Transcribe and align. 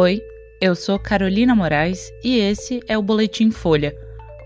Oi, 0.00 0.22
eu 0.60 0.76
sou 0.76 0.96
Carolina 0.96 1.56
Moraes 1.56 2.12
e 2.22 2.38
esse 2.38 2.78
é 2.86 2.96
o 2.96 3.02
Boletim 3.02 3.50
Folha. 3.50 3.92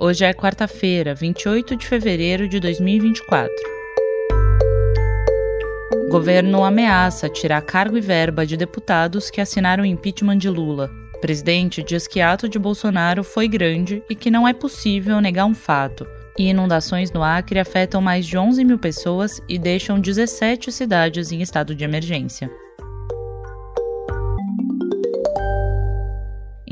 Hoje 0.00 0.24
é 0.24 0.32
quarta-feira, 0.32 1.14
28 1.14 1.76
de 1.76 1.86
fevereiro 1.86 2.48
de 2.48 2.58
2024. 2.58 3.54
Governo 6.08 6.64
ameaça 6.64 7.28
tirar 7.28 7.60
cargo 7.60 7.98
e 7.98 8.00
verba 8.00 8.46
de 8.46 8.56
deputados 8.56 9.28
que 9.28 9.42
assinaram 9.42 9.82
o 9.82 9.86
impeachment 9.86 10.38
de 10.38 10.48
Lula. 10.48 10.90
O 11.14 11.20
presidente 11.20 11.82
diz 11.82 12.06
que 12.06 12.22
ato 12.22 12.48
de 12.48 12.58
Bolsonaro 12.58 13.22
foi 13.22 13.46
grande 13.46 14.02
e 14.08 14.14
que 14.14 14.30
não 14.30 14.48
é 14.48 14.54
possível 14.54 15.20
negar 15.20 15.44
um 15.44 15.54
fato. 15.54 16.06
E 16.38 16.48
inundações 16.48 17.12
no 17.12 17.22
Acre 17.22 17.58
afetam 17.58 18.00
mais 18.00 18.24
de 18.24 18.38
11 18.38 18.64
mil 18.64 18.78
pessoas 18.78 19.38
e 19.46 19.58
deixam 19.58 20.00
17 20.00 20.72
cidades 20.72 21.30
em 21.30 21.42
estado 21.42 21.74
de 21.74 21.84
emergência. 21.84 22.50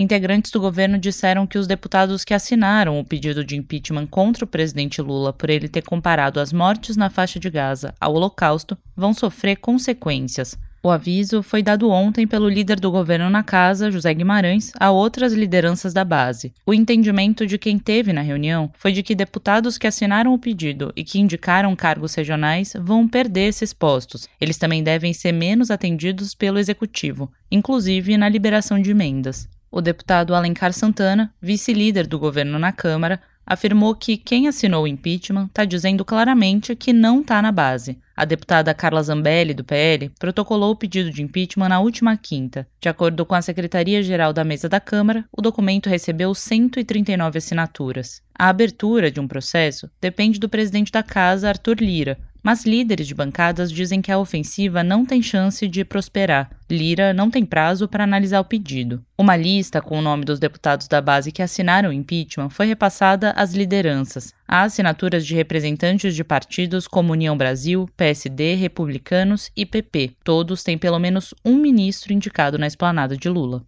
Integrantes 0.00 0.50
do 0.50 0.58
governo 0.58 0.96
disseram 0.96 1.46
que 1.46 1.58
os 1.58 1.66
deputados 1.66 2.24
que 2.24 2.32
assinaram 2.32 2.98
o 2.98 3.04
pedido 3.04 3.44
de 3.44 3.54
impeachment 3.54 4.06
contra 4.06 4.46
o 4.46 4.48
presidente 4.48 5.02
Lula 5.02 5.30
por 5.30 5.50
ele 5.50 5.68
ter 5.68 5.82
comparado 5.82 6.40
as 6.40 6.54
mortes 6.54 6.96
na 6.96 7.10
faixa 7.10 7.38
de 7.38 7.50
Gaza 7.50 7.94
ao 8.00 8.14
Holocausto 8.14 8.78
vão 8.96 9.12
sofrer 9.12 9.56
consequências. 9.56 10.56
O 10.82 10.88
aviso 10.88 11.42
foi 11.42 11.62
dado 11.62 11.90
ontem 11.90 12.26
pelo 12.26 12.48
líder 12.48 12.80
do 12.80 12.90
governo 12.90 13.28
na 13.28 13.42
casa, 13.42 13.90
José 13.90 14.14
Guimarães, 14.14 14.72
a 14.80 14.90
outras 14.90 15.34
lideranças 15.34 15.92
da 15.92 16.02
base. 16.02 16.54
O 16.64 16.72
entendimento 16.72 17.46
de 17.46 17.58
quem 17.58 17.78
teve 17.78 18.10
na 18.10 18.22
reunião 18.22 18.72
foi 18.78 18.92
de 18.92 19.02
que 19.02 19.14
deputados 19.14 19.76
que 19.76 19.86
assinaram 19.86 20.32
o 20.32 20.38
pedido 20.38 20.90
e 20.96 21.04
que 21.04 21.20
indicaram 21.20 21.76
cargos 21.76 22.14
regionais 22.14 22.72
vão 22.80 23.06
perder 23.06 23.48
esses 23.48 23.74
postos. 23.74 24.26
Eles 24.40 24.56
também 24.56 24.82
devem 24.82 25.12
ser 25.12 25.32
menos 25.32 25.70
atendidos 25.70 26.34
pelo 26.34 26.58
executivo, 26.58 27.30
inclusive 27.50 28.16
na 28.16 28.30
liberação 28.30 28.80
de 28.80 28.92
emendas. 28.92 29.46
O 29.70 29.80
deputado 29.80 30.34
Alencar 30.34 30.72
Santana, 30.72 31.32
vice-líder 31.40 32.06
do 32.06 32.18
governo 32.18 32.58
na 32.58 32.72
Câmara, 32.72 33.20
afirmou 33.46 33.94
que 33.94 34.16
quem 34.16 34.48
assinou 34.48 34.82
o 34.82 34.86
impeachment 34.86 35.46
está 35.46 35.64
dizendo 35.64 36.04
claramente 36.04 36.74
que 36.74 36.92
não 36.92 37.20
está 37.20 37.40
na 37.40 37.52
base. 37.52 37.98
A 38.16 38.24
deputada 38.24 38.74
Carla 38.74 39.02
Zambelli, 39.02 39.54
do 39.54 39.64
PL, 39.64 40.10
protocolou 40.18 40.72
o 40.72 40.76
pedido 40.76 41.10
de 41.10 41.22
impeachment 41.22 41.68
na 41.68 41.80
última 41.80 42.16
quinta. 42.16 42.66
De 42.80 42.88
acordo 42.88 43.24
com 43.24 43.34
a 43.34 43.42
Secretaria-Geral 43.42 44.32
da 44.32 44.44
Mesa 44.44 44.68
da 44.68 44.80
Câmara, 44.80 45.24
o 45.32 45.40
documento 45.40 45.88
recebeu 45.88 46.34
139 46.34 47.38
assinaturas. 47.38 48.20
A 48.38 48.48
abertura 48.48 49.10
de 49.10 49.20
um 49.20 49.28
processo 49.28 49.90
depende 50.00 50.38
do 50.38 50.48
presidente 50.48 50.92
da 50.92 51.02
Casa, 51.02 51.48
Arthur 51.48 51.78
Lira, 51.80 52.18
mas 52.42 52.64
líderes 52.64 53.06
de 53.06 53.14
bancadas 53.14 53.70
dizem 53.70 54.02
que 54.02 54.10
a 54.12 54.18
ofensiva 54.18 54.82
não 54.82 55.04
tem 55.04 55.22
chance 55.22 55.66
de 55.68 55.84
prosperar. 55.84 56.50
Lira 56.70 57.12
não 57.12 57.30
tem 57.30 57.44
prazo 57.44 57.88
para 57.88 58.04
analisar 58.04 58.40
o 58.40 58.44
pedido. 58.44 59.02
Uma 59.18 59.36
lista 59.36 59.80
com 59.80 59.98
o 59.98 60.02
nome 60.02 60.24
dos 60.24 60.38
deputados 60.38 60.88
da 60.88 61.00
base 61.00 61.32
que 61.32 61.42
assinaram 61.42 61.90
o 61.90 61.92
impeachment 61.92 62.50
foi 62.50 62.66
repassada 62.66 63.32
às 63.32 63.52
lideranças. 63.52 64.32
Há 64.46 64.62
assinaturas 64.62 65.26
de 65.26 65.34
representantes 65.34 66.14
de 66.14 66.24
partidos 66.24 66.88
como 66.88 67.12
União 67.12 67.36
Brasil, 67.36 67.88
PSD, 67.96 68.54
Republicanos 68.54 69.50
e 69.56 69.66
PP. 69.66 70.12
Todos 70.24 70.62
têm 70.62 70.78
pelo 70.78 70.98
menos 70.98 71.34
um 71.44 71.56
ministro 71.56 72.12
indicado 72.12 72.58
na 72.58 72.66
esplanada 72.66 73.16
de 73.16 73.28
Lula. 73.28 73.64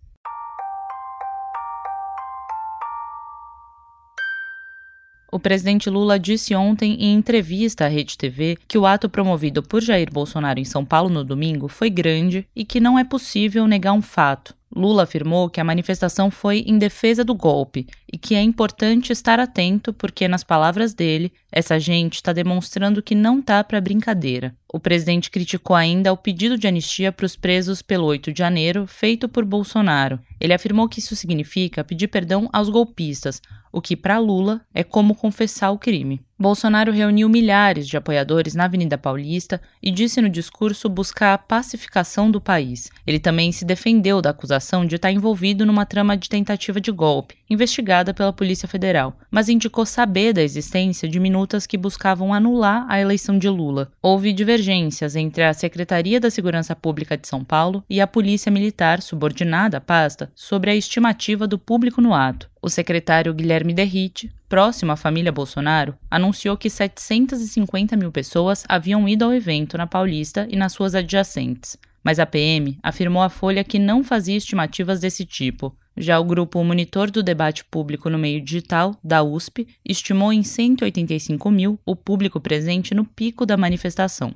Presidente 5.42 5.90
Lula 5.90 6.18
disse 6.18 6.54
ontem 6.54 6.94
em 6.94 7.14
entrevista 7.14 7.84
à 7.84 7.88
Rede 7.88 8.16
TV 8.16 8.56
que 8.66 8.78
o 8.78 8.86
ato 8.86 9.08
promovido 9.08 9.62
por 9.62 9.82
Jair 9.82 10.10
Bolsonaro 10.10 10.58
em 10.58 10.64
São 10.64 10.84
Paulo 10.84 11.10
no 11.10 11.22
domingo 11.22 11.68
foi 11.68 11.90
grande 11.90 12.46
e 12.56 12.64
que 12.64 12.80
não 12.80 12.98
é 12.98 13.04
possível 13.04 13.66
negar 13.66 13.92
um 13.92 14.00
fato. 14.00 14.54
Lula 14.74 15.02
afirmou 15.02 15.50
que 15.50 15.60
a 15.60 15.64
manifestação 15.64 16.30
foi 16.30 16.64
em 16.66 16.78
defesa 16.78 17.22
do 17.22 17.34
golpe 17.34 17.86
e 18.10 18.16
que 18.16 18.34
é 18.34 18.40
importante 18.40 19.12
estar 19.12 19.38
atento 19.38 19.92
porque, 19.92 20.26
nas 20.26 20.42
palavras 20.42 20.94
dele, 20.94 21.30
essa 21.50 21.78
gente 21.78 22.14
está 22.14 22.32
demonstrando 22.32 23.02
que 23.02 23.14
não 23.14 23.42
tá 23.42 23.62
para 23.62 23.80
brincadeira. 23.80 24.54
O 24.72 24.80
presidente 24.80 25.30
criticou 25.30 25.76
ainda 25.76 26.12
o 26.12 26.16
pedido 26.16 26.56
de 26.56 26.66
anistia 26.66 27.12
para 27.12 27.26
os 27.26 27.36
presos 27.36 27.82
pelo 27.82 28.06
8 28.06 28.32
de 28.32 28.38
janeiro 28.38 28.86
feito 28.86 29.28
por 29.28 29.44
Bolsonaro. 29.44 30.18
Ele 30.40 30.54
afirmou 30.54 30.88
que 30.88 31.00
isso 31.00 31.14
significa 31.14 31.84
pedir 31.84 32.08
perdão 32.08 32.48
aos 32.50 32.70
golpistas, 32.70 33.42
o 33.72 33.80
que 33.80 33.96
para 33.96 34.18
Lula 34.18 34.60
é 34.74 34.84
como 34.84 35.14
confessar 35.14 35.70
o 35.70 35.78
crime. 35.78 36.20
Bolsonaro 36.42 36.90
reuniu 36.90 37.28
milhares 37.28 37.86
de 37.86 37.96
apoiadores 37.96 38.56
na 38.56 38.64
Avenida 38.64 38.98
Paulista 38.98 39.62
e 39.80 39.92
disse 39.92 40.20
no 40.20 40.28
discurso 40.28 40.88
buscar 40.88 41.34
a 41.34 41.38
pacificação 41.38 42.32
do 42.32 42.40
país. 42.40 42.90
Ele 43.06 43.20
também 43.20 43.52
se 43.52 43.64
defendeu 43.64 44.20
da 44.20 44.30
acusação 44.30 44.84
de 44.84 44.96
estar 44.96 45.12
envolvido 45.12 45.64
numa 45.64 45.86
trama 45.86 46.16
de 46.16 46.28
tentativa 46.28 46.80
de 46.80 46.90
golpe, 46.90 47.36
investigada 47.48 48.12
pela 48.12 48.32
Polícia 48.32 48.66
Federal, 48.66 49.16
mas 49.30 49.48
indicou 49.48 49.86
saber 49.86 50.32
da 50.32 50.42
existência 50.42 51.08
de 51.08 51.20
minutas 51.20 51.64
que 51.64 51.78
buscavam 51.78 52.34
anular 52.34 52.86
a 52.88 53.00
eleição 53.00 53.38
de 53.38 53.48
Lula. 53.48 53.92
Houve 54.02 54.32
divergências 54.32 55.14
entre 55.14 55.44
a 55.44 55.54
Secretaria 55.54 56.18
da 56.18 56.28
Segurança 56.28 56.74
Pública 56.74 57.16
de 57.16 57.28
São 57.28 57.44
Paulo 57.44 57.84
e 57.88 58.00
a 58.00 58.06
Polícia 58.06 58.50
Militar, 58.50 59.00
subordinada 59.00 59.76
à 59.76 59.80
pasta, 59.80 60.32
sobre 60.34 60.72
a 60.72 60.74
estimativa 60.74 61.46
do 61.46 61.56
público 61.56 62.00
no 62.00 62.12
ato. 62.12 62.51
O 62.64 62.68
secretário 62.68 63.34
Guilherme 63.34 63.74
Derrite, 63.74 64.30
próximo 64.48 64.92
à 64.92 64.96
família 64.96 65.32
Bolsonaro, 65.32 65.96
anunciou 66.08 66.56
que 66.56 66.70
750 66.70 67.96
mil 67.96 68.12
pessoas 68.12 68.64
haviam 68.68 69.08
ido 69.08 69.24
ao 69.24 69.34
evento 69.34 69.76
na 69.76 69.84
Paulista 69.84 70.46
e 70.48 70.54
nas 70.54 70.72
suas 70.72 70.94
adjacentes. 70.94 71.76
Mas 72.04 72.20
a 72.20 72.26
PM 72.26 72.78
afirmou 72.80 73.20
à 73.20 73.28
Folha 73.28 73.64
que 73.64 73.80
não 73.80 74.04
fazia 74.04 74.36
estimativas 74.36 75.00
desse 75.00 75.24
tipo. 75.26 75.76
Já 75.96 76.20
o 76.20 76.24
grupo 76.24 76.62
Monitor 76.62 77.10
do 77.10 77.20
Debate 77.20 77.64
Público 77.64 78.08
no 78.08 78.16
Meio 78.16 78.40
Digital, 78.40 78.96
da 79.02 79.24
USP, 79.24 79.66
estimou 79.84 80.32
em 80.32 80.44
185 80.44 81.50
mil 81.50 81.80
o 81.84 81.96
público 81.96 82.40
presente 82.40 82.94
no 82.94 83.04
pico 83.04 83.44
da 83.44 83.56
manifestação. 83.56 84.32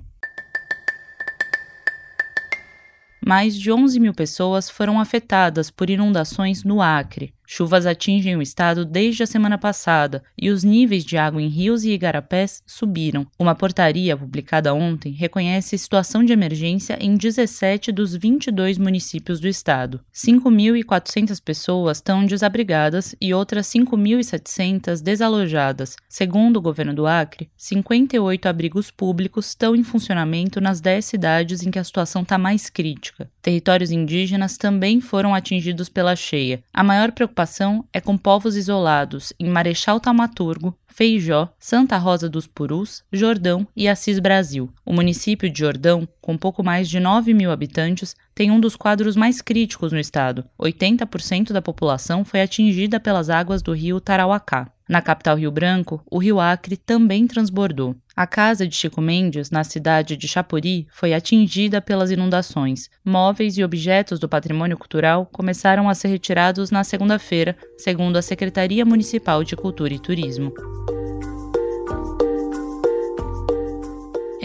mais 3.27 3.59
de 3.59 3.73
11 3.73 3.99
mil 3.99 4.15
pessoas 4.15 4.71
foram 4.71 5.01
afetadas 5.01 5.69
por 5.69 5.91
inundações 5.91 6.63
no 6.63 6.81
Acre. 6.81 7.35
Chuvas 7.47 7.87
atingem 7.87 8.37
o 8.37 8.43
estado 8.43 8.85
desde 8.85 9.23
a 9.23 9.27
semana 9.27 9.57
passada 9.57 10.23
e 10.37 10.51
os 10.51 10.65
níveis 10.65 11.05
de 11.05 11.17
água 11.17 11.41
em 11.41 11.49
rios 11.49 11.85
e 11.85 11.91
igarapés 11.91 12.63
subiram. 12.67 13.27
Uma 13.39 13.55
portaria 13.55 14.17
publicada 14.17 14.75
ontem 14.75 15.13
reconhece 15.13 15.79
situação 15.79 16.25
de 16.25 16.33
emergência 16.33 16.99
em 17.01 17.17
17 17.17 17.93
dos 17.93 18.15
22 18.15 18.79
municípios 18.79 19.39
do 19.39 19.47
estado. 19.47 20.01
5.400 20.13 21.41
pessoas 21.43 21.99
estão 21.99 22.27
desabrigadas 22.27 23.15
e 23.21 23.33
outras 23.33 23.67
5.700 23.69 25.01
desalojadas. 25.01 25.97
Segundo 26.09 26.57
o 26.57 26.63
governo 26.63 26.95
do 26.95 27.07
Acre, 27.07 27.49
58 27.57 28.49
abrigos 28.49 28.91
públicos 28.91 29.49
estão 29.49 29.77
em 29.77 29.85
funcionamento 29.85 30.61
nas 30.61 30.81
10 30.81 31.05
cidades 31.05 31.63
em 31.63 31.71
que 31.71 31.79
a 31.79 31.85
situação 31.85 32.23
está 32.23 32.37
mais 32.37 32.69
crítica. 32.69 33.31
Territórios 33.47 33.93
indígenas 33.93 34.57
também 34.57 35.01
foram 35.01 35.33
atingidos 35.33 35.89
pela 35.89 36.17
cheia. 36.17 36.65
A 36.75 36.83
maior 36.83 37.13
preocupação 37.13 37.85
é 37.93 38.01
com 38.01 38.19
povos 38.19 38.57
isolados 38.57 39.33
em 39.39 39.49
Marechal 39.49 40.01
Taumaturgo, 40.01 40.77
Feijó, 40.89 41.49
Santa 41.57 41.97
Rosa 41.97 42.29
dos 42.29 42.49
Purus, 42.49 43.05
Jordão 43.13 43.65
e 43.77 43.87
Assis 43.87 44.19
Brasil. 44.19 44.69
O 44.85 44.93
município 44.93 45.49
de 45.49 45.61
Jordão, 45.61 46.09
com 46.21 46.37
pouco 46.37 46.65
mais 46.65 46.89
de 46.89 46.99
9 46.99 47.33
mil 47.33 47.53
habitantes, 47.53 48.17
tem 48.35 48.51
um 48.51 48.59
dos 48.59 48.75
quadros 48.75 49.15
mais 49.15 49.41
críticos 49.41 49.93
no 49.93 50.01
estado. 50.01 50.45
80% 50.61 51.53
da 51.53 51.63
população 51.63 52.25
foi 52.25 52.43
atingida 52.43 52.99
pelas 52.99 53.31
águas 53.31 53.63
do 53.63 53.73
rio 53.73 54.01
Tarauacá. 54.01 54.73
Na 54.89 55.03
capital 55.03 55.37
Rio 55.37 55.51
Branco, 55.51 56.01
o 56.11 56.19
rio 56.19 56.39
Acre 56.39 56.77
também 56.77 57.27
transbordou. 57.27 57.97
A 58.15 58.27
casa 58.27 58.67
de 58.67 58.75
Chico 58.75 59.01
Mendes, 59.01 59.51
na 59.51 59.65
cidade 59.65 60.17
de 60.17 60.29
Chapuri, 60.29 60.87
foi 60.91 61.13
atingida 61.13 61.83
pelas 61.83 62.11
inundações. 62.11 62.89
Móveis 63.05 63.59
e 63.59 63.65
objetos 63.65 64.19
do 64.19 64.29
patrimônio 64.29 64.79
cultural 64.79 65.27
começaram 65.27 65.89
a 65.89 65.95
ser 65.95 66.09
retirados 66.09 66.71
na 66.71 66.85
segunda-feira, 66.85 67.57
segundo 67.77 68.17
a 68.17 68.23
Secretaria 68.23 68.85
Municipal 68.85 69.43
de 69.43 69.57
Cultura 69.57 69.93
e 69.93 69.99
Turismo. 69.99 70.53